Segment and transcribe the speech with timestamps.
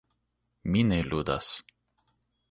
[0.75, 1.49] Mi ne ludas.